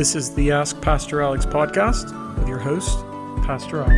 This 0.00 0.16
is 0.16 0.34
the 0.34 0.50
Ask 0.50 0.80
Pastor 0.80 1.20
Alex 1.20 1.44
podcast 1.44 2.38
with 2.38 2.48
your 2.48 2.58
host, 2.58 3.00
Pastor 3.44 3.82
Alex. 3.82 3.94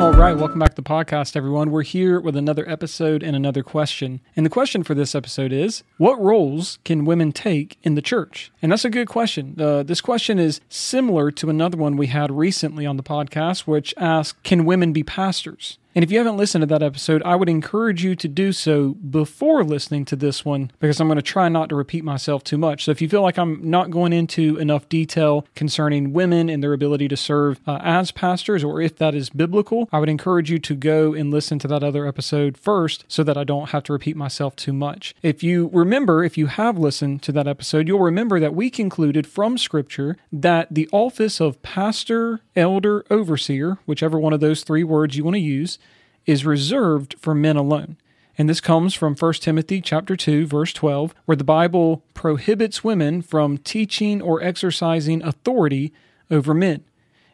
All 0.00 0.12
right, 0.12 0.36
welcome 0.36 0.60
back 0.60 0.76
to 0.76 0.76
the 0.76 0.88
podcast, 0.88 1.34
everyone. 1.34 1.72
We're 1.72 1.82
here 1.82 2.20
with 2.20 2.36
another 2.36 2.64
episode 2.70 3.24
and 3.24 3.34
another 3.34 3.64
question. 3.64 4.20
And 4.36 4.46
the 4.46 4.50
question 4.50 4.84
for 4.84 4.94
this 4.94 5.16
episode 5.16 5.52
is 5.52 5.82
What 5.96 6.22
roles 6.22 6.78
can 6.84 7.04
women 7.04 7.32
take 7.32 7.78
in 7.82 7.96
the 7.96 8.00
church? 8.00 8.52
And 8.62 8.70
that's 8.70 8.84
a 8.84 8.90
good 8.90 9.08
question. 9.08 9.56
Uh, 9.60 9.82
this 9.82 10.00
question 10.00 10.38
is 10.38 10.60
similar 10.68 11.32
to 11.32 11.50
another 11.50 11.76
one 11.76 11.96
we 11.96 12.06
had 12.06 12.30
recently 12.30 12.86
on 12.86 12.96
the 12.96 13.02
podcast, 13.02 13.62
which 13.62 13.92
asked 13.96 14.40
Can 14.44 14.64
women 14.64 14.92
be 14.92 15.02
pastors? 15.02 15.78
And 15.96 16.02
if 16.02 16.10
you 16.10 16.18
haven't 16.18 16.36
listened 16.36 16.60
to 16.60 16.66
that 16.66 16.82
episode, 16.82 17.22
I 17.22 17.36
would 17.36 17.48
encourage 17.48 18.04
you 18.04 18.14
to 18.16 18.28
do 18.28 18.52
so 18.52 18.90
before 18.90 19.64
listening 19.64 20.04
to 20.04 20.14
this 20.14 20.44
one 20.44 20.70
because 20.78 21.00
I'm 21.00 21.08
going 21.08 21.16
to 21.16 21.22
try 21.22 21.48
not 21.48 21.70
to 21.70 21.74
repeat 21.74 22.04
myself 22.04 22.44
too 22.44 22.58
much. 22.58 22.84
So 22.84 22.90
if 22.90 23.00
you 23.00 23.08
feel 23.08 23.22
like 23.22 23.38
I'm 23.38 23.70
not 23.70 23.90
going 23.90 24.12
into 24.12 24.58
enough 24.58 24.90
detail 24.90 25.46
concerning 25.54 26.12
women 26.12 26.50
and 26.50 26.62
their 26.62 26.74
ability 26.74 27.08
to 27.08 27.16
serve 27.16 27.60
uh, 27.66 27.78
as 27.82 28.10
pastors, 28.10 28.62
or 28.62 28.82
if 28.82 28.96
that 28.96 29.14
is 29.14 29.30
biblical, 29.30 29.88
I 29.90 29.98
would 29.98 30.10
encourage 30.10 30.50
you 30.50 30.58
to 30.58 30.74
go 30.74 31.14
and 31.14 31.30
listen 31.30 31.58
to 31.60 31.68
that 31.68 31.82
other 31.82 32.06
episode 32.06 32.58
first 32.58 33.06
so 33.08 33.22
that 33.22 33.38
I 33.38 33.44
don't 33.44 33.70
have 33.70 33.84
to 33.84 33.94
repeat 33.94 34.16
myself 34.16 34.54
too 34.54 34.74
much. 34.74 35.14
If 35.22 35.42
you 35.42 35.70
remember, 35.72 36.22
if 36.22 36.36
you 36.36 36.48
have 36.48 36.76
listened 36.76 37.22
to 37.22 37.32
that 37.32 37.48
episode, 37.48 37.88
you'll 37.88 38.00
remember 38.00 38.38
that 38.38 38.54
we 38.54 38.68
concluded 38.68 39.26
from 39.26 39.56
Scripture 39.56 40.18
that 40.30 40.68
the 40.70 40.90
office 40.92 41.40
of 41.40 41.62
pastor, 41.62 42.42
elder, 42.54 43.02
overseer, 43.08 43.78
whichever 43.86 44.18
one 44.18 44.34
of 44.34 44.40
those 44.40 44.62
three 44.62 44.84
words 44.84 45.16
you 45.16 45.24
want 45.24 45.36
to 45.36 45.40
use, 45.40 45.78
is 46.26 46.44
reserved 46.44 47.14
for 47.18 47.34
men 47.34 47.56
alone. 47.56 47.96
And 48.38 48.48
this 48.48 48.60
comes 48.60 48.94
from 48.94 49.14
1 49.14 49.32
Timothy 49.34 49.80
chapter 49.80 50.16
2 50.16 50.46
verse 50.46 50.72
12 50.72 51.14
where 51.24 51.36
the 51.36 51.44
Bible 51.44 52.02
prohibits 52.14 52.84
women 52.84 53.22
from 53.22 53.58
teaching 53.58 54.20
or 54.20 54.42
exercising 54.42 55.22
authority 55.22 55.92
over 56.30 56.52
men. 56.52 56.84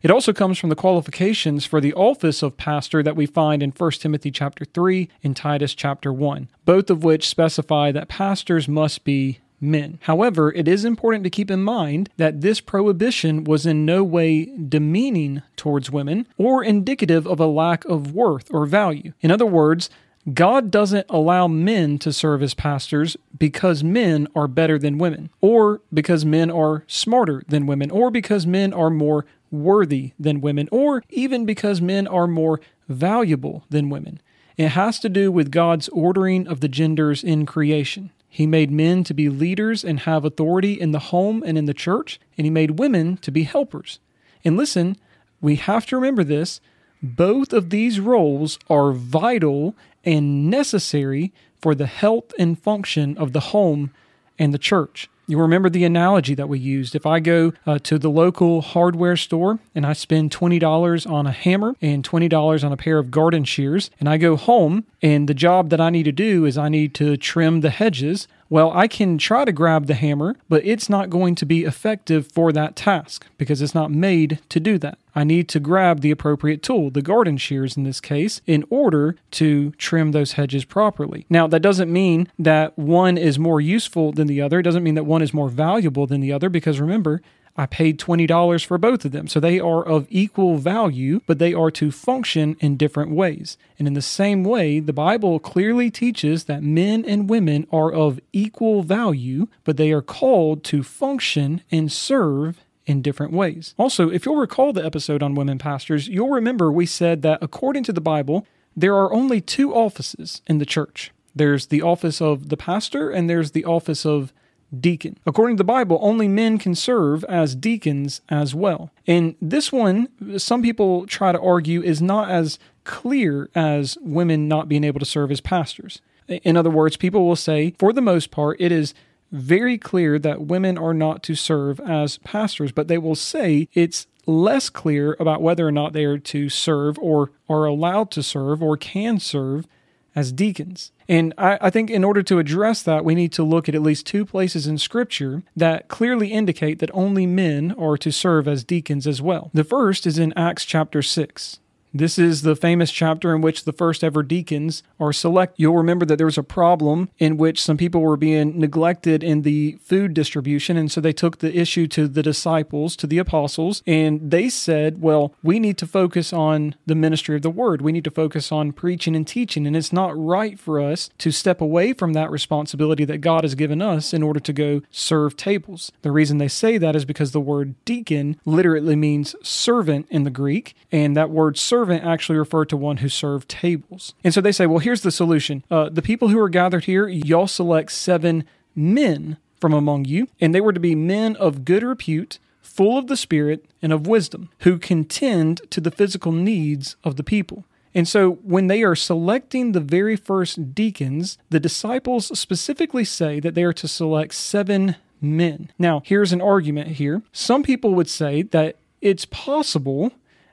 It 0.02 0.10
also 0.10 0.32
comes 0.32 0.58
from 0.58 0.68
the 0.68 0.76
qualifications 0.76 1.64
for 1.64 1.80
the 1.80 1.94
office 1.94 2.42
of 2.42 2.56
pastor 2.56 3.04
that 3.04 3.14
we 3.14 3.24
find 3.24 3.62
in 3.62 3.70
1 3.70 3.90
Timothy 3.92 4.32
chapter 4.32 4.64
3 4.64 5.08
and 5.22 5.36
Titus 5.36 5.74
chapter 5.74 6.12
1, 6.12 6.48
both 6.64 6.90
of 6.90 7.04
which 7.04 7.28
specify 7.28 7.92
that 7.92 8.08
pastors 8.08 8.66
must 8.66 9.04
be 9.04 9.38
men. 9.62 9.98
However, 10.02 10.52
it 10.52 10.68
is 10.68 10.84
important 10.84 11.24
to 11.24 11.30
keep 11.30 11.50
in 11.50 11.62
mind 11.62 12.10
that 12.16 12.40
this 12.40 12.60
prohibition 12.60 13.44
was 13.44 13.64
in 13.64 13.86
no 13.86 14.02
way 14.02 14.46
demeaning 14.56 15.42
towards 15.56 15.90
women 15.90 16.26
or 16.36 16.64
indicative 16.64 17.26
of 17.26 17.40
a 17.40 17.46
lack 17.46 17.84
of 17.84 18.12
worth 18.12 18.52
or 18.52 18.66
value. 18.66 19.12
In 19.20 19.30
other 19.30 19.46
words, 19.46 19.88
God 20.32 20.70
doesn't 20.70 21.06
allow 21.08 21.48
men 21.48 21.98
to 21.98 22.12
serve 22.12 22.42
as 22.42 22.54
pastors 22.54 23.16
because 23.38 23.82
men 23.82 24.28
are 24.36 24.46
better 24.46 24.78
than 24.78 24.98
women, 24.98 25.30
or 25.40 25.80
because 25.92 26.24
men 26.24 26.48
are 26.48 26.84
smarter 26.86 27.42
than 27.48 27.66
women, 27.66 27.90
or 27.90 28.08
because 28.10 28.46
men 28.46 28.72
are 28.72 28.90
more 28.90 29.24
worthy 29.50 30.12
than 30.20 30.40
women, 30.40 30.68
or 30.70 31.02
even 31.10 31.44
because 31.44 31.80
men 31.80 32.06
are 32.06 32.28
more 32.28 32.60
valuable 32.88 33.64
than 33.68 33.90
women. 33.90 34.20
It 34.56 34.68
has 34.68 35.00
to 35.00 35.08
do 35.08 35.32
with 35.32 35.50
God's 35.50 35.88
ordering 35.88 36.46
of 36.46 36.60
the 36.60 36.68
genders 36.68 37.24
in 37.24 37.44
creation. 37.44 38.10
He 38.34 38.46
made 38.46 38.70
men 38.70 39.04
to 39.04 39.12
be 39.12 39.28
leaders 39.28 39.84
and 39.84 40.00
have 40.00 40.24
authority 40.24 40.80
in 40.80 40.92
the 40.92 41.10
home 41.10 41.42
and 41.44 41.58
in 41.58 41.66
the 41.66 41.74
church, 41.74 42.18
and 42.38 42.46
he 42.46 42.50
made 42.50 42.78
women 42.78 43.18
to 43.18 43.30
be 43.30 43.42
helpers. 43.42 43.98
And 44.42 44.56
listen, 44.56 44.96
we 45.42 45.56
have 45.56 45.84
to 45.86 45.96
remember 45.96 46.24
this 46.24 46.58
both 47.02 47.52
of 47.52 47.68
these 47.68 48.00
roles 48.00 48.58
are 48.70 48.92
vital 48.92 49.76
and 50.02 50.48
necessary 50.48 51.30
for 51.60 51.74
the 51.74 51.84
health 51.84 52.32
and 52.38 52.58
function 52.58 53.18
of 53.18 53.34
the 53.34 53.52
home 53.52 53.90
and 54.38 54.54
the 54.54 54.58
church. 54.58 55.10
You 55.28 55.38
remember 55.38 55.70
the 55.70 55.84
analogy 55.84 56.34
that 56.34 56.48
we 56.48 56.58
used. 56.58 56.94
If 56.94 57.06
I 57.06 57.20
go 57.20 57.52
uh, 57.64 57.78
to 57.84 57.98
the 57.98 58.10
local 58.10 58.60
hardware 58.60 59.16
store 59.16 59.60
and 59.74 59.86
I 59.86 59.92
spend 59.92 60.32
$20 60.32 61.10
on 61.10 61.26
a 61.26 61.32
hammer 61.32 61.76
and 61.80 62.06
$20 62.06 62.64
on 62.64 62.72
a 62.72 62.76
pair 62.76 62.98
of 62.98 63.10
garden 63.10 63.44
shears, 63.44 63.90
and 64.00 64.08
I 64.08 64.16
go 64.16 64.36
home 64.36 64.84
and 65.00 65.28
the 65.28 65.34
job 65.34 65.70
that 65.70 65.80
I 65.80 65.90
need 65.90 66.04
to 66.04 66.12
do 66.12 66.44
is 66.44 66.58
I 66.58 66.68
need 66.68 66.94
to 66.94 67.16
trim 67.16 67.60
the 67.60 67.70
hedges, 67.70 68.26
well, 68.52 68.70
I 68.74 68.86
can 68.86 69.16
try 69.16 69.46
to 69.46 69.50
grab 69.50 69.86
the 69.86 69.94
hammer, 69.94 70.36
but 70.46 70.62
it's 70.62 70.90
not 70.90 71.08
going 71.08 71.34
to 71.36 71.46
be 71.46 71.64
effective 71.64 72.30
for 72.30 72.52
that 72.52 72.76
task 72.76 73.26
because 73.38 73.62
it's 73.62 73.74
not 73.74 73.90
made 73.90 74.40
to 74.50 74.60
do 74.60 74.76
that. 74.76 74.98
I 75.14 75.24
need 75.24 75.48
to 75.48 75.58
grab 75.58 76.02
the 76.02 76.10
appropriate 76.10 76.62
tool, 76.62 76.90
the 76.90 77.00
garden 77.00 77.38
shears 77.38 77.78
in 77.78 77.84
this 77.84 77.98
case, 77.98 78.42
in 78.46 78.66
order 78.68 79.16
to 79.30 79.70
trim 79.78 80.12
those 80.12 80.32
hedges 80.32 80.66
properly. 80.66 81.24
Now, 81.30 81.46
that 81.46 81.60
doesn't 81.60 81.90
mean 81.90 82.28
that 82.38 82.78
one 82.78 83.16
is 83.16 83.38
more 83.38 83.62
useful 83.62 84.12
than 84.12 84.26
the 84.26 84.42
other. 84.42 84.58
It 84.58 84.64
doesn't 84.64 84.84
mean 84.84 84.96
that 84.96 85.06
one 85.06 85.22
is 85.22 85.32
more 85.32 85.48
valuable 85.48 86.06
than 86.06 86.20
the 86.20 86.34
other 86.34 86.50
because 86.50 86.78
remember, 86.78 87.22
I 87.56 87.66
paid 87.66 87.98
$20 87.98 88.64
for 88.64 88.78
both 88.78 89.04
of 89.04 89.12
them. 89.12 89.28
So 89.28 89.38
they 89.38 89.60
are 89.60 89.84
of 89.84 90.06
equal 90.08 90.56
value, 90.56 91.20
but 91.26 91.38
they 91.38 91.52
are 91.52 91.70
to 91.72 91.90
function 91.90 92.56
in 92.60 92.76
different 92.76 93.10
ways. 93.10 93.58
And 93.78 93.86
in 93.86 93.94
the 93.94 94.02
same 94.02 94.42
way, 94.42 94.80
the 94.80 94.92
Bible 94.92 95.38
clearly 95.38 95.90
teaches 95.90 96.44
that 96.44 96.62
men 96.62 97.04
and 97.04 97.28
women 97.28 97.66
are 97.70 97.92
of 97.92 98.20
equal 98.32 98.82
value, 98.82 99.48
but 99.64 99.76
they 99.76 99.92
are 99.92 100.02
called 100.02 100.64
to 100.64 100.82
function 100.82 101.62
and 101.70 101.92
serve 101.92 102.64
in 102.86 103.02
different 103.02 103.32
ways. 103.32 103.74
Also, 103.78 104.10
if 104.10 104.24
you'll 104.24 104.36
recall 104.36 104.72
the 104.72 104.84
episode 104.84 105.22
on 105.22 105.34
women 105.34 105.58
pastors, 105.58 106.08
you'll 106.08 106.30
remember 106.30 106.72
we 106.72 106.86
said 106.86 107.22
that 107.22 107.38
according 107.42 107.84
to 107.84 107.92
the 107.92 108.00
Bible, 108.00 108.46
there 108.76 108.96
are 108.96 109.12
only 109.12 109.40
two 109.40 109.74
offices 109.74 110.40
in 110.46 110.58
the 110.58 110.66
church. 110.66 111.12
There's 111.34 111.66
the 111.66 111.82
office 111.82 112.20
of 112.20 112.48
the 112.48 112.56
pastor 112.56 113.10
and 113.10 113.28
there's 113.28 113.52
the 113.52 113.64
office 113.64 114.04
of 114.04 114.32
deacon. 114.78 115.18
According 115.26 115.56
to 115.56 115.60
the 115.60 115.64
Bible, 115.64 115.98
only 116.00 116.28
men 116.28 116.58
can 116.58 116.74
serve 116.74 117.24
as 117.24 117.54
deacons 117.54 118.20
as 118.28 118.54
well. 118.54 118.90
And 119.06 119.34
this 119.40 119.72
one, 119.72 120.08
some 120.38 120.62
people 120.62 121.06
try 121.06 121.32
to 121.32 121.40
argue, 121.40 121.82
is 121.82 122.00
not 122.00 122.30
as 122.30 122.58
clear 122.84 123.48
as 123.54 123.96
women 124.00 124.48
not 124.48 124.68
being 124.68 124.84
able 124.84 125.00
to 125.00 125.06
serve 125.06 125.30
as 125.30 125.40
pastors. 125.40 126.00
In 126.28 126.56
other 126.56 126.70
words, 126.70 126.96
people 126.96 127.26
will 127.26 127.36
say, 127.36 127.74
for 127.78 127.92
the 127.92 128.00
most 128.00 128.30
part, 128.30 128.60
it 128.60 128.72
is 128.72 128.94
very 129.30 129.78
clear 129.78 130.18
that 130.18 130.42
women 130.42 130.76
are 130.76 130.94
not 130.94 131.22
to 131.24 131.34
serve 131.34 131.80
as 131.80 132.18
pastors, 132.18 132.72
but 132.72 132.88
they 132.88 132.98
will 132.98 133.14
say 133.14 133.68
it's 133.72 134.06
less 134.26 134.68
clear 134.68 135.16
about 135.18 135.42
whether 135.42 135.66
or 135.66 135.72
not 135.72 135.92
they 135.92 136.04
are 136.04 136.18
to 136.18 136.48
serve 136.48 136.98
or 136.98 137.32
are 137.48 137.64
allowed 137.64 138.10
to 138.12 138.22
serve 138.22 138.62
or 138.62 138.76
can 138.76 139.18
serve 139.18 139.66
as 140.14 140.32
deacons. 140.32 140.92
And 141.08 141.34
I, 141.38 141.58
I, 141.60 141.70
think 141.70 141.90
in 141.90 142.04
order 142.04 142.22
to 142.22 142.38
address 142.38 142.82
that, 142.82 143.04
we 143.04 143.14
need 143.14 143.32
to 143.32 143.42
look 143.42 143.68
at 143.68 143.74
at 143.74 143.82
least 143.82 144.06
two 144.06 144.24
places 144.24 144.66
in 144.66 144.78
Scripture 144.78 145.42
that 145.56 145.88
clearly 145.88 146.28
indicate 146.28 146.78
that 146.78 146.90
only 146.92 147.26
men 147.26 147.72
are 147.78 147.96
to 147.98 148.12
serve 148.12 148.46
as 148.46 148.64
deacons 148.64 149.06
as 149.06 149.22
well. 149.22 149.50
The 149.54 149.64
first 149.64 150.06
is 150.06 150.18
in 150.18 150.32
Acts 150.34 150.64
chapter 150.64 151.02
6. 151.02 151.58
This 151.94 152.18
is 152.18 152.40
the 152.40 152.56
famous 152.56 152.90
chapter 152.90 153.34
in 153.34 153.42
which 153.42 153.64
the 153.64 153.72
first 153.72 154.02
ever 154.02 154.22
deacons 154.22 154.82
are 154.98 155.12
select. 155.12 155.54
You'll 155.58 155.76
remember 155.76 156.06
that 156.06 156.16
there 156.16 156.26
was 156.26 156.38
a 156.38 156.42
problem 156.42 157.10
in 157.18 157.36
which 157.36 157.62
some 157.62 157.76
people 157.76 158.00
were 158.00 158.16
being 158.16 158.58
neglected 158.58 159.22
in 159.22 159.42
the 159.42 159.78
food 159.82 160.14
distribution, 160.14 160.78
and 160.78 160.90
so 160.90 161.02
they 161.02 161.12
took 161.12 161.38
the 161.38 161.54
issue 161.54 161.86
to 161.88 162.08
the 162.08 162.22
disciples, 162.22 162.96
to 162.96 163.06
the 163.06 163.18
apostles, 163.18 163.82
and 163.86 164.30
they 164.30 164.48
said, 164.48 165.02
Well, 165.02 165.34
we 165.42 165.60
need 165.60 165.76
to 165.78 165.86
focus 165.86 166.32
on 166.32 166.76
the 166.86 166.94
ministry 166.94 167.36
of 167.36 167.42
the 167.42 167.50
word. 167.50 167.82
We 167.82 167.92
need 167.92 168.04
to 168.04 168.10
focus 168.10 168.50
on 168.50 168.72
preaching 168.72 169.14
and 169.14 169.26
teaching, 169.26 169.66
and 169.66 169.76
it's 169.76 169.92
not 169.92 170.16
right 170.16 170.58
for 170.58 170.80
us 170.80 171.10
to 171.18 171.30
step 171.30 171.60
away 171.60 171.92
from 171.92 172.14
that 172.14 172.30
responsibility 172.30 173.04
that 173.04 173.18
God 173.18 173.44
has 173.44 173.54
given 173.54 173.82
us 173.82 174.14
in 174.14 174.22
order 174.22 174.40
to 174.40 174.52
go 174.54 174.80
serve 174.90 175.36
tables. 175.36 175.92
The 176.00 176.10
reason 176.10 176.38
they 176.38 176.48
say 176.48 176.78
that 176.78 176.96
is 176.96 177.04
because 177.04 177.32
the 177.32 177.40
word 177.40 177.74
deacon 177.84 178.40
literally 178.46 178.96
means 178.96 179.36
servant 179.42 180.06
in 180.08 180.22
the 180.22 180.30
Greek, 180.30 180.74
and 180.90 181.14
that 181.18 181.28
word 181.28 181.58
servant 181.58 181.81
servant 181.82 182.04
actually 182.04 182.38
referred 182.38 182.68
to 182.68 182.76
one 182.76 182.98
who 182.98 183.08
served 183.08 183.48
tables. 183.48 184.14
And 184.22 184.32
so 184.32 184.40
they 184.40 184.52
say, 184.52 184.66
well, 184.66 184.78
here's 184.78 185.00
the 185.00 185.10
solution. 185.10 185.64
Uh, 185.68 185.88
the 185.88 186.00
people 186.00 186.28
who 186.28 186.38
are 186.38 186.48
gathered 186.48 186.84
here, 186.84 187.08
y'all 187.08 187.48
select 187.48 187.90
seven 187.90 188.44
men 188.76 189.36
from 189.60 189.72
among 189.72 190.04
you, 190.04 190.28
and 190.40 190.54
they 190.54 190.60
were 190.60 190.72
to 190.72 190.78
be 190.78 190.94
men 190.94 191.34
of 191.36 191.64
good 191.64 191.82
repute, 191.82 192.38
full 192.60 192.96
of 192.96 193.08
the 193.08 193.16
Spirit 193.16 193.64
and 193.82 193.92
of 193.92 194.06
wisdom, 194.06 194.48
who 194.60 194.78
contend 194.78 195.60
to 195.70 195.80
the 195.80 195.90
physical 195.90 196.30
needs 196.30 196.94
of 197.02 197.16
the 197.16 197.24
people. 197.24 197.64
And 197.92 198.06
so 198.06 198.34
when 198.44 198.68
they 198.68 198.84
are 198.84 198.94
selecting 198.94 199.72
the 199.72 199.80
very 199.80 200.14
first 200.14 200.76
deacons, 200.76 201.36
the 201.50 201.58
disciples 201.58 202.38
specifically 202.38 203.04
say 203.04 203.40
that 203.40 203.56
they 203.56 203.64
are 203.64 203.72
to 203.72 203.88
select 203.88 204.34
seven 204.34 204.94
men. 205.20 205.72
Now, 205.80 206.00
here's 206.04 206.32
an 206.32 206.40
argument 206.40 206.92
here. 206.92 207.22
Some 207.32 207.64
people 207.64 207.92
would 207.94 208.08
say 208.08 208.42
that 208.42 208.76
it's 209.00 209.24
possible 209.24 210.12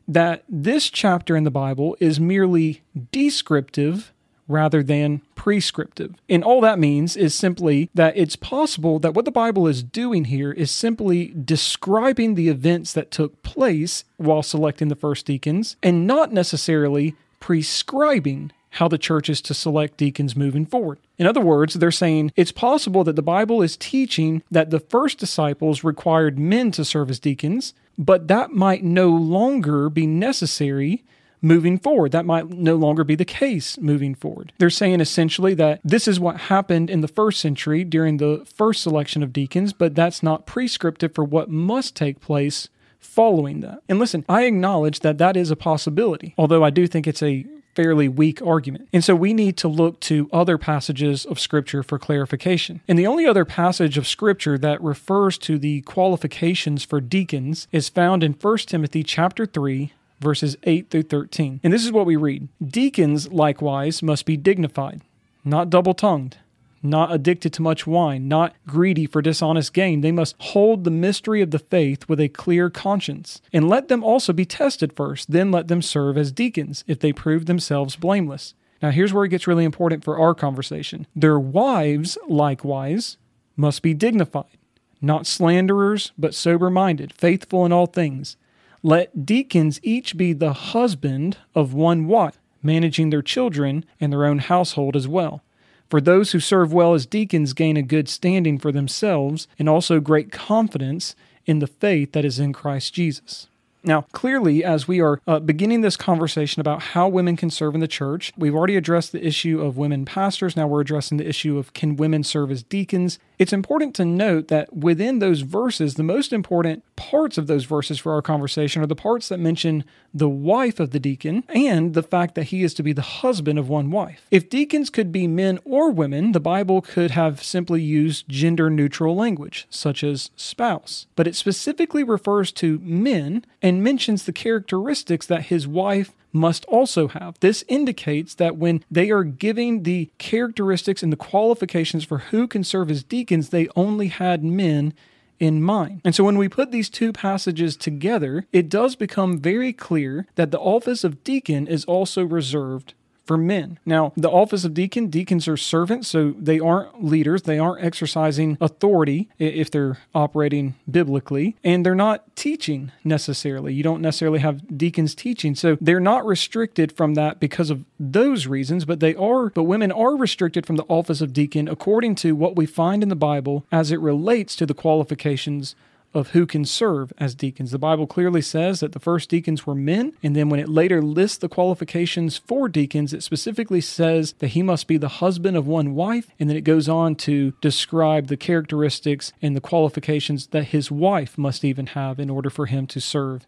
that 0.10 0.44
this 0.50 0.90
chapter 0.90 1.38
in 1.38 1.44
the 1.44 1.52
Bible 1.52 1.96
is 2.00 2.20
merely 2.20 2.82
descriptive 3.12 4.12
rather 4.48 4.82
than 4.82 5.22
prescriptive. 5.36 6.16
And 6.28 6.44
all 6.44 6.60
that 6.62 6.80
means 6.80 7.16
is 7.16 7.36
simply 7.36 7.92
that 7.94 8.18
it's 8.18 8.36
possible 8.36 8.98
that 9.00 9.14
what 9.14 9.26
the 9.26 9.32
Bible 9.32 9.68
is 9.68 9.84
doing 9.84 10.26
here 10.26 10.52
is 10.52 10.72
simply 10.72 11.28
describing 11.28 12.34
the 12.34 12.50
events 12.50 12.92
that 12.94 13.12
took 13.12 13.44
place 13.44 14.04
while 14.18 14.42
selecting 14.42 14.88
the 14.88 14.96
first 14.96 15.28
deacons 15.28 15.78
and 15.84 16.08
not 16.08 16.34
necessarily 16.34 17.16
prescribing 17.40 18.52
how 18.74 18.88
the 18.88 18.98
church 18.98 19.30
is 19.30 19.42
to 19.42 19.54
select 19.54 19.98
deacons 19.98 20.36
moving 20.36 20.66
forward. 20.66 21.00
In 21.18 21.28
other 21.28 21.42
words, 21.42 21.76
they're 21.76 21.92
saying 21.92 22.32
it's 22.36 22.52
possible 22.52 23.04
that 23.04 23.16
the 23.16 23.22
Bible 23.22 23.62
is 23.62 23.78
teaching 23.78 24.44
that 24.52 24.70
the 24.70 24.80
first 24.80 25.20
disciples 25.20 25.84
required 25.84 26.38
men 26.38 26.72
to 26.72 26.86
serve 26.86 27.10
as 27.10 27.20
deacons, 27.20 27.74
but 28.00 28.30
that 28.30 28.52
might 28.52 28.84
no 28.84 29.10
longer 29.10 29.90
be 29.90 30.08
necessary 30.08 31.04
moving 31.42 31.78
forward. 31.78 32.12
That 32.14 32.26
might 32.26 32.50
no 32.50 32.76
longer 32.76 33.04
be 33.04 33.16
the 33.16 33.26
case 33.26 33.78
moving 33.78 34.16
forward. 34.16 34.54
They're 34.58 34.70
saying 34.70 35.02
essentially 35.02 35.54
that 35.56 35.82
this 35.84 36.08
is 36.08 36.20
what 36.20 36.38
happened 36.38 36.90
in 36.90 37.02
the 37.02 37.08
first 37.08 37.40
century 37.40 37.84
during 37.84 38.18
the 38.18 38.46
first 38.46 38.82
selection 38.82 39.22
of 39.22 39.34
deacons, 39.34 39.74
but 39.74 39.96
that's 39.96 40.24
not 40.24 40.46
prescriptive 40.46 41.14
for 41.14 41.24
what 41.24 41.50
must 41.50 41.96
take 41.96 42.20
place 42.22 42.70
following 43.00 43.62
that. 43.62 43.82
And 43.88 44.00
listen, 44.00 44.26
I 44.28 44.44
acknowledge 44.44 45.02
that 45.02 45.18
that 45.20 45.38
is 45.38 45.52
a 45.52 45.56
possibility, 45.56 46.34
although 46.38 46.64
I 46.64 46.70
do 46.70 46.88
think 46.88 47.08
it's 47.08 47.24
a 47.24 47.46
fairly 47.82 48.10
weak 48.10 48.42
argument. 48.42 48.90
And 48.92 49.06
so 49.06 49.16
we 49.16 49.34
need 49.34 49.56
to 49.56 49.70
look 49.70 50.02
to 50.02 50.30
other 50.34 50.58
passages 50.58 51.24
of 51.24 51.40
Scripture 51.40 51.82
for 51.82 51.98
clarification. 51.98 52.82
And 52.90 53.00
the 53.00 53.08
only 53.08 53.26
other 53.26 53.46
passage 53.46 53.98
of 53.98 54.06
Scripture 54.06 54.58
that 54.58 54.84
refers 54.84 55.38
to 55.38 55.58
the 55.58 55.80
qualifications 55.84 56.84
for 56.84 57.00
deacons 57.00 57.70
is 57.72 57.88
found 57.88 58.22
in 58.22 58.34
1 58.34 58.58
Timothy 58.58 59.02
chapter 59.02 59.46
3 59.46 59.94
verses 60.20 60.58
8 60.64 60.90
through 60.90 61.04
13. 61.04 61.62
And 61.64 61.72
this 61.72 61.86
is 61.86 61.94
what 61.94 62.06
we 62.06 62.18
read 62.18 62.50
Deacons 62.62 63.32
likewise 63.32 64.04
must 64.04 64.26
be 64.26 64.36
dignified, 64.36 65.00
not 65.46 65.70
double 65.70 65.94
tongued 65.94 66.36
not 66.82 67.12
addicted 67.12 67.54
to 67.54 67.62
much 67.62 67.86
wine, 67.86 68.28
not 68.28 68.56
greedy 68.66 69.06
for 69.06 69.22
dishonest 69.22 69.74
gain. 69.74 70.02
They 70.02 70.12
must 70.12 70.36
hold 70.40 70.84
the 70.84 70.92
mystery 70.92 71.42
of 71.42 71.52
the 71.52 71.60
faith 71.60 72.08
with 72.08 72.20
a 72.20 72.30
clear 72.30 72.70
conscience. 72.70 73.42
And 73.52 73.68
let 73.68 73.88
them 73.88 74.04
also 74.04 74.34
be 74.34 74.46
tested 74.46 74.94
first, 74.94 75.32
then 75.32 75.52
let 75.52 75.68
them 75.68 75.82
serve 75.82 76.18
as 76.18 76.32
deacons 76.32 76.84
if 76.88 77.00
they 77.00 77.14
prove 77.14 77.46
themselves 77.46 77.96
blameless. 77.96 78.54
Now, 78.82 78.92
here's 78.92 79.14
where 79.14 79.26
it 79.26 79.30
gets 79.30 79.48
really 79.48 79.66
important 79.66 80.04
for 80.04 80.18
our 80.18 80.34
conversation. 80.34 81.06
Their 81.16 81.40
wives, 81.40 82.18
likewise, 82.28 83.18
must 83.58 83.82
be 83.82 83.94
dignified, 83.94 84.58
not 85.02 85.28
slanderers, 85.28 86.14
but 86.18 86.34
sober 86.34 86.70
minded, 86.70 87.12
faithful 87.12 87.66
in 87.66 87.74
all 87.74 87.88
things. 87.88 88.38
Let 88.82 89.26
deacons 89.26 89.82
each 89.84 90.16
be 90.16 90.32
the 90.32 90.54
husband 90.54 91.38
of 91.54 91.74
one 91.74 92.08
wife, 92.08 92.40
managing 92.64 93.10
their 93.10 93.22
children 93.22 93.84
and 94.00 94.14
their 94.14 94.26
own 94.26 94.40
household 94.40 94.96
as 94.96 95.08
well. 95.08 95.44
For 95.90 96.00
those 96.00 96.32
who 96.32 96.40
serve 96.40 96.72
well 96.72 96.94
as 96.94 97.06
deacons 97.06 97.54
gain 97.54 97.76
a 97.76 97.82
good 97.82 98.08
standing 98.08 98.60
for 98.60 98.72
themselves 98.72 99.48
and 99.58 99.68
also 99.68 100.00
great 100.00 100.32
confidence 100.32 101.16
in 101.46 101.60
the 101.60 101.68
faith 101.68 102.12
that 102.12 102.26
is 102.26 102.40
in 102.40 102.54
Christ 102.54 102.94
Jesus. 102.94 103.48
Now, 103.84 104.02
clearly, 104.12 104.64
as 104.64 104.88
we 104.88 105.00
are 105.00 105.22
uh, 105.26 105.40
beginning 105.40 105.82
this 105.82 105.96
conversation 105.96 106.60
about 106.60 106.82
how 106.82 107.08
women 107.08 107.38
can 107.38 107.50
serve 107.50 107.76
in 107.76 107.82
the 107.82 107.88
church, 107.88 108.34
we've 108.38 108.54
already 108.54 108.76
addressed 108.76 109.14
the 109.14 109.26
issue 109.26 109.62
of 109.62 109.78
women 109.78 110.06
pastors. 110.06 110.56
Now 110.56 110.68
we're 110.68 110.82
addressing 110.82 111.18
the 111.18 111.28
issue 111.28 111.58
of 111.58 111.74
can 111.74 111.96
women 111.96 112.24
serve 112.24 112.52
as 112.52 112.62
deacons. 112.62 113.20
It's 113.40 113.54
important 113.54 113.96
to 113.96 114.04
note 114.04 114.50
that 114.50 114.76
within 114.76 115.20
those 115.20 115.42
verses, 115.42 115.96
the 115.96 116.04
most 116.04 116.34
important 116.34 116.84
parts 116.98 117.38
of 117.38 117.48
those 117.48 117.64
verses 117.64 117.98
for 117.98 118.12
our 118.12 118.22
conversation 118.22 118.82
are 118.82 118.86
the 118.88 118.98
parts 118.98 119.30
that 119.30 119.40
mention 119.40 119.86
the 120.14 120.28
wife 120.28 120.78
of 120.78 120.92
the 120.92 121.00
deacon 121.00 121.46
and 121.48 121.94
the 121.94 122.04
fact 122.04 122.36
that 122.36 122.46
he 122.46 122.64
is 122.64 122.74
to 122.74 122.84
be 122.84 122.92
the 122.92 123.02
husband 123.02 123.58
of 123.58 123.70
one 123.70 123.92
wife. 123.92 124.28
If 124.30 124.50
deacons 124.50 124.90
could 124.90 125.14
be 125.14 125.26
men 125.26 125.58
or 125.64 125.90
women, 125.90 126.34
the 126.34 126.42
Bible 126.42 126.82
could 126.82 127.12
have 127.12 127.42
simply 127.42 127.82
used 127.82 128.28
gender 128.28 128.70
neutral 128.70 129.16
language, 129.16 129.68
such 129.70 130.04
as 130.04 130.32
spouse. 130.36 131.08
But 131.16 131.26
it 131.26 131.36
specifically 131.36 132.04
refers 132.04 132.52
to 132.54 132.80
men 132.80 133.46
and 133.62 133.82
mentions 133.82 134.26
the 134.26 134.34
characteristics 134.34 135.26
that 135.28 135.44
his 135.44 135.66
wife 135.66 136.14
must 136.32 136.66
also 136.66 137.08
have. 137.08 137.40
This 137.40 137.64
indicates 137.68 138.36
that 138.36 138.58
when 138.58 138.84
they 138.90 139.12
are 139.12 139.24
giving 139.24 139.84
the 139.84 140.10
characteristics 140.18 141.04
and 141.04 141.12
the 141.12 141.18
qualifications 141.18 142.04
for 142.04 142.20
who 142.20 142.48
can 142.48 142.64
serve 142.64 142.92
as 142.92 143.04
deacons, 143.04 143.50
they 143.50 143.68
only 143.76 144.08
had 144.08 144.44
men 144.44 144.94
in 145.40 145.62
mind. 145.62 146.02
And 146.04 146.14
so 146.14 146.24
when 146.24 146.38
we 146.38 146.50
put 146.50 146.72
these 146.72 146.90
two 146.90 147.14
passages 147.14 147.78
together, 147.78 148.46
it 148.52 148.70
does 148.70 148.96
become 148.96 149.40
very 149.40 149.74
clear 149.74 150.28
that 150.36 150.52
the 150.52 150.60
office 150.60 151.04
of 151.04 151.24
deacon 151.24 151.68
is 151.68 151.86
also 151.86 152.24
reserved 152.24 152.94
for 153.30 153.38
men. 153.38 153.78
Now, 153.86 154.12
the 154.18 154.32
office 154.32 154.66
of 154.66 154.74
deacon, 154.74 155.06
deacons 155.12 155.48
are 155.48 155.56
servants, 155.56 156.08
so 156.08 156.34
they 156.36 156.60
aren't 156.60 157.06
leaders. 157.06 157.44
They 157.44 157.60
aren't 157.60 157.86
exercising 157.86 158.58
authority 158.60 159.30
if 159.38 159.70
they're 159.70 160.00
operating 160.16 160.74
biblically, 160.90 161.56
and 161.64 161.86
they're 161.86 161.94
not 161.94 162.36
teaching 162.36 162.92
necessarily. 163.04 163.72
You 163.72 163.84
don't 163.84 164.02
necessarily 164.02 164.40
have 164.40 164.76
deacons 164.76 165.14
teaching. 165.14 165.54
So 165.54 165.78
they're 165.80 166.00
not 166.00 166.26
restricted 166.26 166.92
from 166.92 167.14
that 167.14 167.40
because 167.40 167.70
of 167.70 167.86
those 168.00 168.48
reasons, 168.48 168.84
but 168.84 169.00
they 169.00 169.14
are, 169.14 169.52
but 169.52 169.66
women 169.66 169.92
are 169.92 170.16
restricted 170.16 170.66
from 170.66 170.78
the 170.78 170.86
office 170.90 171.22
of 171.22 171.32
deacon 171.32 171.68
according 171.68 172.16
to 172.16 172.36
what 172.36 172.56
we 172.56 172.66
find 172.66 173.04
in 173.04 173.10
the 173.10 173.16
Bible 173.16 173.64
as 173.72 173.92
it 173.92 174.00
relates 174.00 174.56
to 174.56 174.66
the 174.66 174.74
qualifications 174.74 175.76
of 176.14 176.30
who 176.30 176.46
can 176.46 176.66
serve 176.66 177.14
as 177.18 177.36
deacons. 177.36 177.72
The 177.72 177.78
Bible 177.78 178.08
clearly 178.08 178.42
says 178.42 178.80
that 178.80 178.94
the 178.94 179.00
first 179.00 179.30
deacons 179.30 179.66
were 179.66 179.76
men, 179.76 180.14
and 180.24 180.36
then 180.36 180.50
when 180.50 180.60
it 180.60 180.70
later 180.70 181.02
lists 181.02 181.38
the 181.38 181.50
qualifications 181.50 182.38
for 182.38 182.68
deacons, 182.68 183.14
it 183.14 183.24
specifically 183.24 183.82
says 183.82 184.34
that 184.40 184.50
he 184.50 184.64
must 184.64 184.88
be 184.88 184.98
the 184.98 185.08
husband 185.08 185.56
of 185.56 185.68
one 185.68 185.94
wife, 185.96 186.32
and 186.40 186.50
then 186.50 186.58
it 186.58 186.62
goes 186.62 186.90
on 186.90 187.16
to 187.16 187.54
describe 187.62 188.28
the 188.28 188.38
characteristics 188.38 189.32
and 189.42 189.56
the 189.56 189.62
qualifications 189.62 190.48
that 190.48 190.66
his 190.66 190.90
wife 190.92 191.38
must 191.38 191.64
even 191.64 191.88
have 191.88 192.20
in 192.20 192.30
order 192.30 192.50
for 192.50 192.66
him 192.66 192.88
to 192.88 193.00
serve 193.00 193.46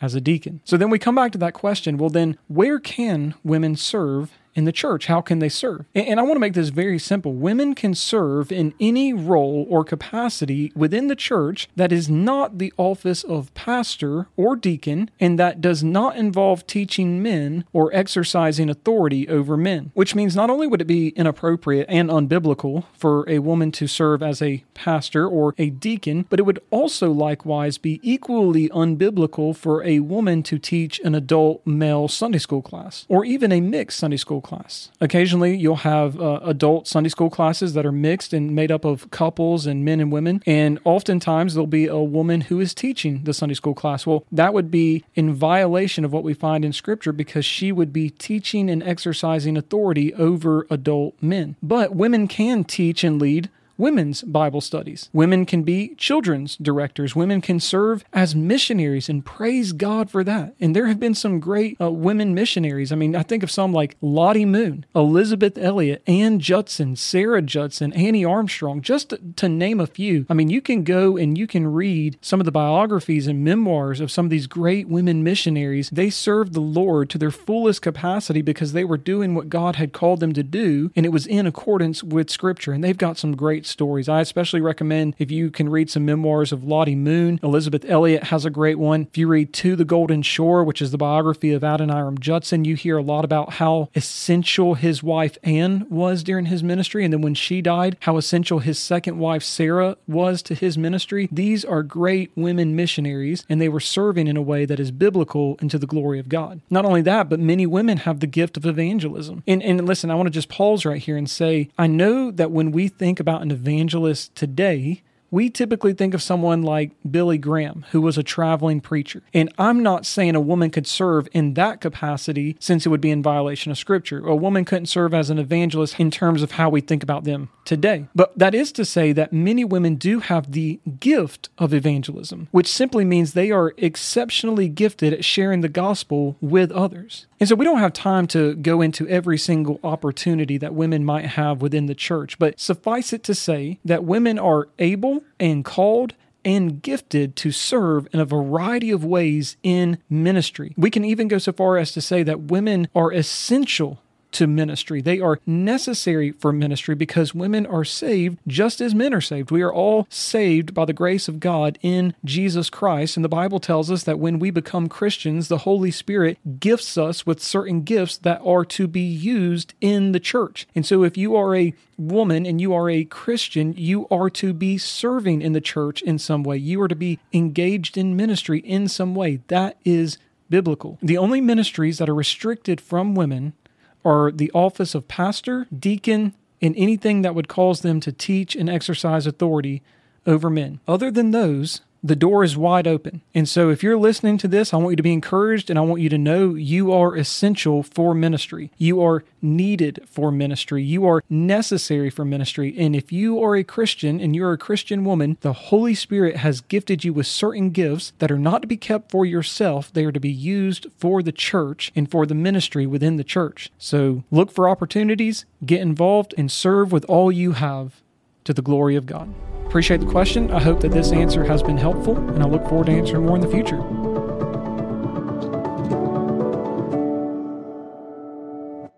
as 0.00 0.14
a 0.14 0.20
deacon. 0.20 0.60
So 0.64 0.76
then 0.76 0.90
we 0.90 0.98
come 0.98 1.14
back 1.14 1.32
to 1.32 1.38
that 1.38 1.54
question 1.54 1.96
well, 1.96 2.10
then, 2.10 2.36
where 2.48 2.78
can 2.78 3.34
women 3.44 3.76
serve 3.76 4.32
in 4.54 4.64
the 4.64 4.72
church. 4.72 5.06
How 5.06 5.20
can 5.20 5.38
they 5.38 5.48
serve? 5.48 5.86
And 5.94 6.20
I 6.20 6.22
want 6.22 6.34
to 6.34 6.40
make 6.40 6.54
this 6.54 6.68
very 6.68 6.98
simple. 6.98 7.32
Women 7.32 7.74
can 7.74 7.94
serve 7.94 8.52
in 8.52 8.74
any 8.80 9.12
role 9.12 9.66
or 9.68 9.84
capacity 9.84 10.72
within 10.74 11.08
the 11.08 11.16
church 11.16 11.68
that 11.76 11.92
is 11.92 12.08
not 12.08 12.58
the 12.58 12.72
office 12.76 13.24
of 13.24 13.52
pastor 13.54 14.28
or 14.36 14.56
deacon 14.56 15.10
and 15.18 15.38
that 15.38 15.60
does 15.60 15.82
not 15.82 16.16
involve 16.16 16.66
teaching 16.66 17.22
men 17.22 17.64
or 17.72 17.90
exercising 17.94 18.68
authority 18.68 19.28
over 19.28 19.56
men. 19.56 19.90
Which 19.94 20.14
means 20.14 20.36
not 20.36 20.50
only 20.50 20.66
would 20.66 20.80
it 20.80 20.86
be 20.86 21.08
inappropriate 21.10 21.86
and 21.88 22.10
unbiblical 22.10 22.84
for 22.92 23.28
a 23.28 23.38
woman 23.38 23.72
to 23.72 23.86
serve 23.86 24.22
as 24.22 24.42
a 24.42 24.64
pastor 24.74 25.26
or 25.26 25.54
a 25.58 25.70
deacon, 25.70 26.26
but 26.28 26.38
it 26.38 26.44
would 26.44 26.60
also 26.70 27.10
likewise 27.10 27.78
be 27.78 28.00
equally 28.02 28.68
unbiblical 28.68 29.56
for 29.56 29.82
a 29.84 30.00
woman 30.00 30.42
to 30.42 30.58
teach 30.58 31.00
an 31.00 31.14
adult 31.14 31.66
male 31.66 32.08
Sunday 32.08 32.38
school 32.38 32.62
class 32.62 33.06
or 33.08 33.24
even 33.24 33.52
a 33.52 33.60
mixed 33.60 33.98
Sunday 33.98 34.16
school 34.16 34.41
class. 34.42 34.90
Occasionally, 35.00 35.56
you'll 35.56 35.76
have 35.76 36.20
uh, 36.20 36.40
adult 36.42 36.86
Sunday 36.86 37.08
school 37.08 37.30
classes 37.30 37.74
that 37.74 37.86
are 37.86 37.92
mixed 37.92 38.32
and 38.32 38.54
made 38.54 38.70
up 38.70 38.84
of 38.84 39.10
couples 39.10 39.66
and 39.66 39.84
men 39.84 40.00
and 40.00 40.12
women. 40.12 40.42
And 40.46 40.78
oftentimes, 40.84 41.54
there'll 41.54 41.66
be 41.66 41.86
a 41.86 41.98
woman 41.98 42.42
who 42.42 42.60
is 42.60 42.74
teaching 42.74 43.24
the 43.24 43.32
Sunday 43.32 43.54
school 43.54 43.74
class. 43.74 44.06
Well, 44.06 44.24
that 44.30 44.52
would 44.52 44.70
be 44.70 45.04
in 45.14 45.34
violation 45.34 46.04
of 46.04 46.12
what 46.12 46.24
we 46.24 46.34
find 46.34 46.64
in 46.64 46.72
Scripture 46.72 47.12
because 47.12 47.44
she 47.44 47.72
would 47.72 47.92
be 47.92 48.10
teaching 48.10 48.68
and 48.68 48.82
exercising 48.82 49.56
authority 49.56 50.12
over 50.14 50.66
adult 50.70 51.14
men. 51.22 51.56
But 51.62 51.94
women 51.94 52.28
can 52.28 52.64
teach 52.64 53.04
and 53.04 53.20
lead 53.20 53.48
women's 53.76 54.22
Bible 54.22 54.60
studies. 54.60 55.10
Women 55.12 55.46
can 55.46 55.62
be 55.62 55.94
children's 55.96 56.56
directors. 56.56 57.16
Women 57.16 57.40
can 57.40 57.60
serve 57.60 58.04
as 58.12 58.34
missionaries 58.34 59.08
and 59.08 59.24
praise 59.24 59.72
God 59.72 60.10
for 60.10 60.24
that. 60.24 60.54
And 60.60 60.74
there 60.76 60.86
have 60.86 61.00
been 61.00 61.14
some 61.14 61.40
great 61.40 61.80
uh, 61.80 61.90
women 61.90 62.34
missionaries. 62.34 62.92
I 62.92 62.96
mean, 62.96 63.16
I 63.16 63.22
think 63.22 63.42
of 63.42 63.50
some 63.50 63.72
like 63.72 63.96
Lottie 64.00 64.44
Moon, 64.44 64.84
Elisabeth 64.94 65.58
Elliot, 65.58 66.02
Ann 66.06 66.38
Judson, 66.38 66.96
Sarah 66.96 67.42
Judson, 67.42 67.92
Annie 67.92 68.24
Armstrong, 68.24 68.82
just 68.82 69.10
to, 69.10 69.20
to 69.36 69.48
name 69.48 69.80
a 69.80 69.86
few. 69.86 70.26
I 70.28 70.34
mean, 70.34 70.50
you 70.50 70.60
can 70.60 70.84
go 70.84 71.16
and 71.16 71.36
you 71.36 71.46
can 71.46 71.66
read 71.66 72.18
some 72.20 72.40
of 72.40 72.46
the 72.46 72.52
biographies 72.52 73.26
and 73.26 73.44
memoirs 73.44 74.00
of 74.00 74.10
some 74.10 74.26
of 74.26 74.30
these 74.30 74.46
great 74.46 74.88
women 74.88 75.22
missionaries. 75.22 75.90
They 75.90 76.10
served 76.10 76.52
the 76.52 76.60
Lord 76.60 77.10
to 77.10 77.18
their 77.18 77.30
fullest 77.30 77.82
capacity 77.82 78.42
because 78.42 78.72
they 78.72 78.84
were 78.84 78.96
doing 78.96 79.34
what 79.34 79.48
God 79.48 79.76
had 79.76 79.92
called 79.92 80.20
them 80.20 80.32
to 80.34 80.42
do, 80.42 80.90
and 80.94 81.06
it 81.06 81.10
was 81.10 81.26
in 81.26 81.46
accordance 81.46 82.02
with 82.02 82.30
Scripture. 82.30 82.72
And 82.72 82.82
they've 82.82 82.96
got 82.96 83.18
some 83.18 83.36
great 83.36 83.66
stories. 83.72 84.08
I 84.08 84.20
especially 84.20 84.60
recommend 84.60 85.16
if 85.18 85.30
you 85.30 85.50
can 85.50 85.68
read 85.68 85.90
some 85.90 86.04
memoirs 86.04 86.52
of 86.52 86.62
Lottie 86.62 86.94
Moon. 86.94 87.40
Elisabeth 87.42 87.84
Elliot 87.88 88.24
has 88.24 88.44
a 88.44 88.50
great 88.50 88.78
one. 88.78 89.08
If 89.10 89.18
you 89.18 89.26
read 89.26 89.52
To 89.54 89.74
the 89.74 89.84
Golden 89.84 90.22
Shore, 90.22 90.62
which 90.62 90.82
is 90.82 90.90
the 90.90 90.98
biography 90.98 91.52
of 91.52 91.62
Adoniram 91.62 92.20
Judson, 92.20 92.64
you 92.64 92.76
hear 92.76 92.98
a 92.98 93.02
lot 93.02 93.24
about 93.24 93.54
how 93.54 93.88
essential 93.94 94.74
his 94.74 95.02
wife 95.02 95.38
Ann 95.42 95.86
was 95.88 96.22
during 96.22 96.46
his 96.46 96.62
ministry. 96.62 97.04
And 97.04 97.12
then 97.12 97.22
when 97.22 97.34
she 97.34 97.62
died, 97.62 97.96
how 98.00 98.16
essential 98.16 98.58
his 98.58 98.78
second 98.78 99.18
wife 99.18 99.42
Sarah 99.42 99.96
was 100.06 100.42
to 100.42 100.54
his 100.54 100.76
ministry. 100.76 101.28
These 101.32 101.64
are 101.64 101.82
great 101.82 102.30
women 102.34 102.76
missionaries, 102.76 103.44
and 103.48 103.60
they 103.60 103.68
were 103.68 103.80
serving 103.80 104.26
in 104.26 104.36
a 104.36 104.42
way 104.42 104.64
that 104.64 104.80
is 104.80 104.90
biblical 104.90 105.56
and 105.60 105.70
to 105.70 105.78
the 105.78 105.86
glory 105.86 106.18
of 106.18 106.28
God. 106.28 106.60
Not 106.68 106.84
only 106.84 107.02
that, 107.02 107.28
but 107.28 107.40
many 107.40 107.66
women 107.66 107.98
have 107.98 108.20
the 108.20 108.26
gift 108.26 108.56
of 108.56 108.66
evangelism. 108.66 109.42
And, 109.46 109.62
and 109.62 109.86
listen, 109.86 110.10
I 110.10 110.14
want 110.14 110.26
to 110.26 110.30
just 110.30 110.48
pause 110.48 110.84
right 110.84 111.00
here 111.00 111.16
and 111.16 111.30
say, 111.30 111.70
I 111.78 111.86
know 111.86 112.30
that 112.32 112.50
when 112.50 112.72
we 112.72 112.88
think 112.88 113.20
about 113.20 113.42
an 113.42 113.51
evangelist 113.52 114.34
today, 114.34 115.02
we 115.32 115.48
typically 115.48 115.94
think 115.94 116.12
of 116.12 116.22
someone 116.22 116.62
like 116.62 116.92
Billy 117.10 117.38
Graham, 117.38 117.86
who 117.90 118.02
was 118.02 118.18
a 118.18 118.22
traveling 118.22 118.82
preacher. 118.82 119.22
And 119.32 119.50
I'm 119.56 119.82
not 119.82 120.04
saying 120.04 120.34
a 120.36 120.40
woman 120.40 120.70
could 120.70 120.86
serve 120.86 121.26
in 121.32 121.54
that 121.54 121.80
capacity 121.80 122.54
since 122.60 122.84
it 122.84 122.90
would 122.90 123.00
be 123.00 123.10
in 123.10 123.22
violation 123.22 123.72
of 123.72 123.78
scripture. 123.78 124.18
A 124.26 124.36
woman 124.36 124.66
couldn't 124.66 124.86
serve 124.86 125.14
as 125.14 125.30
an 125.30 125.38
evangelist 125.38 125.98
in 125.98 126.10
terms 126.10 126.42
of 126.42 126.52
how 126.52 126.68
we 126.68 126.82
think 126.82 127.02
about 127.02 127.24
them 127.24 127.48
today. 127.64 128.08
But 128.14 128.38
that 128.38 128.54
is 128.54 128.72
to 128.72 128.84
say 128.84 129.12
that 129.12 129.32
many 129.32 129.64
women 129.64 129.94
do 129.94 130.20
have 130.20 130.52
the 130.52 130.80
gift 131.00 131.48
of 131.56 131.72
evangelism, 131.72 132.48
which 132.50 132.68
simply 132.68 133.06
means 133.06 133.32
they 133.32 133.50
are 133.50 133.72
exceptionally 133.78 134.68
gifted 134.68 135.14
at 135.14 135.24
sharing 135.24 135.62
the 135.62 135.68
gospel 135.70 136.36
with 136.42 136.70
others. 136.72 137.26
And 137.42 137.48
so 137.48 137.56
we 137.56 137.64
don't 137.64 137.80
have 137.80 137.92
time 137.92 138.28
to 138.28 138.54
go 138.54 138.80
into 138.80 139.08
every 139.08 139.36
single 139.36 139.80
opportunity 139.82 140.58
that 140.58 140.76
women 140.76 141.04
might 141.04 141.24
have 141.24 141.60
within 141.60 141.86
the 141.86 141.94
church, 141.96 142.38
but 142.38 142.60
suffice 142.60 143.12
it 143.12 143.24
to 143.24 143.34
say 143.34 143.80
that 143.84 144.04
women 144.04 144.38
are 144.38 144.68
able 144.78 145.24
and 145.40 145.64
called 145.64 146.14
and 146.44 146.80
gifted 146.80 147.34
to 147.34 147.50
serve 147.50 148.06
in 148.12 148.20
a 148.20 148.24
variety 148.24 148.92
of 148.92 149.04
ways 149.04 149.56
in 149.64 149.98
ministry. 150.08 150.72
We 150.76 150.88
can 150.88 151.04
even 151.04 151.26
go 151.26 151.38
so 151.38 151.50
far 151.50 151.78
as 151.78 151.90
to 151.94 152.00
say 152.00 152.22
that 152.22 152.42
women 152.42 152.86
are 152.94 153.12
essential 153.12 154.00
to 154.32 154.46
ministry. 154.46 155.00
They 155.00 155.20
are 155.20 155.38
necessary 155.46 156.32
for 156.32 156.52
ministry 156.52 156.94
because 156.94 157.34
women 157.34 157.66
are 157.66 157.84
saved 157.84 158.38
just 158.46 158.80
as 158.80 158.94
men 158.94 159.14
are 159.14 159.20
saved. 159.20 159.50
We 159.50 159.62
are 159.62 159.72
all 159.72 160.06
saved 160.10 160.74
by 160.74 160.84
the 160.84 160.92
grace 160.92 161.28
of 161.28 161.40
God 161.40 161.78
in 161.82 162.14
Jesus 162.24 162.70
Christ. 162.70 163.16
And 163.16 163.24
the 163.24 163.28
Bible 163.28 163.60
tells 163.60 163.90
us 163.90 164.04
that 164.04 164.18
when 164.18 164.38
we 164.38 164.50
become 164.50 164.88
Christians, 164.88 165.48
the 165.48 165.58
Holy 165.58 165.90
Spirit 165.90 166.38
gifts 166.60 166.98
us 166.98 167.26
with 167.26 167.42
certain 167.42 167.82
gifts 167.82 168.16
that 168.18 168.40
are 168.44 168.64
to 168.64 168.86
be 168.86 169.00
used 169.00 169.74
in 169.80 170.12
the 170.12 170.20
church. 170.20 170.66
And 170.74 170.84
so 170.84 171.04
if 171.04 171.16
you 171.16 171.36
are 171.36 171.54
a 171.54 171.74
woman 171.98 172.46
and 172.46 172.60
you 172.60 172.74
are 172.74 172.90
a 172.90 173.04
Christian, 173.04 173.74
you 173.76 174.06
are 174.10 174.30
to 174.30 174.52
be 174.52 174.78
serving 174.78 175.42
in 175.42 175.52
the 175.52 175.60
church 175.60 176.02
in 176.02 176.18
some 176.18 176.42
way. 176.42 176.56
You 176.56 176.80
are 176.82 176.88
to 176.88 176.96
be 176.96 177.18
engaged 177.32 177.96
in 177.96 178.16
ministry 178.16 178.60
in 178.60 178.88
some 178.88 179.14
way. 179.14 179.40
That 179.48 179.76
is 179.84 180.18
biblical. 180.50 180.98
The 181.02 181.18
only 181.18 181.40
ministries 181.40 181.98
that 181.98 182.08
are 182.08 182.14
restricted 182.14 182.80
from 182.80 183.14
women 183.14 183.54
are 184.04 184.30
the 184.30 184.50
office 184.52 184.94
of 184.94 185.08
pastor, 185.08 185.66
deacon, 185.76 186.34
and 186.60 186.74
anything 186.76 187.22
that 187.22 187.34
would 187.34 187.48
cause 187.48 187.80
them 187.80 188.00
to 188.00 188.12
teach 188.12 188.54
and 188.54 188.70
exercise 188.70 189.26
authority 189.26 189.82
over 190.26 190.48
men. 190.48 190.80
Other 190.86 191.10
than 191.10 191.30
those, 191.32 191.80
the 192.02 192.16
door 192.16 192.42
is 192.42 192.56
wide 192.56 192.86
open. 192.86 193.22
And 193.34 193.48
so, 193.48 193.70
if 193.70 193.82
you're 193.82 193.96
listening 193.96 194.36
to 194.38 194.48
this, 194.48 194.74
I 194.74 194.76
want 194.76 194.90
you 194.90 194.96
to 194.96 195.02
be 195.02 195.12
encouraged 195.12 195.70
and 195.70 195.78
I 195.78 195.82
want 195.82 196.02
you 196.02 196.08
to 196.08 196.18
know 196.18 196.54
you 196.54 196.92
are 196.92 197.16
essential 197.16 197.82
for 197.82 198.14
ministry. 198.14 198.70
You 198.76 199.00
are 199.02 199.24
needed 199.40 200.00
for 200.06 200.32
ministry. 200.32 200.82
You 200.82 201.06
are 201.06 201.22
necessary 201.30 202.10
for 202.10 202.24
ministry. 202.24 202.74
And 202.76 202.96
if 202.96 203.12
you 203.12 203.42
are 203.42 203.56
a 203.56 203.64
Christian 203.64 204.20
and 204.20 204.34
you're 204.34 204.52
a 204.52 204.58
Christian 204.58 205.04
woman, 205.04 205.38
the 205.40 205.52
Holy 205.52 205.94
Spirit 205.94 206.36
has 206.36 206.60
gifted 206.60 207.04
you 207.04 207.12
with 207.12 207.26
certain 207.26 207.70
gifts 207.70 208.12
that 208.18 208.30
are 208.30 208.38
not 208.38 208.62
to 208.62 208.68
be 208.68 208.76
kept 208.76 209.10
for 209.10 209.24
yourself, 209.24 209.92
they 209.92 210.04
are 210.04 210.12
to 210.12 210.20
be 210.20 210.30
used 210.30 210.86
for 210.96 211.22
the 211.22 211.32
church 211.32 211.92
and 211.94 212.10
for 212.10 212.26
the 212.26 212.34
ministry 212.34 212.86
within 212.86 213.16
the 213.16 213.24
church. 213.24 213.70
So, 213.78 214.24
look 214.30 214.50
for 214.50 214.68
opportunities, 214.68 215.44
get 215.64 215.80
involved, 215.80 216.34
and 216.36 216.50
serve 216.50 216.90
with 216.90 217.04
all 217.04 217.30
you 217.30 217.52
have 217.52 218.01
to 218.44 218.52
the 218.52 218.62
glory 218.62 218.96
of 218.96 219.06
God. 219.06 219.32
Appreciate 219.66 220.00
the 220.00 220.06
question. 220.06 220.50
I 220.50 220.60
hope 220.60 220.80
that 220.80 220.92
this 220.92 221.12
answer 221.12 221.44
has 221.44 221.62
been 221.62 221.78
helpful, 221.78 222.16
and 222.16 222.42
I 222.42 222.46
look 222.46 222.68
forward 222.68 222.86
to 222.86 222.92
answering 222.92 223.26
more 223.26 223.36
in 223.36 223.42
the 223.42 223.48
future. 223.48 224.01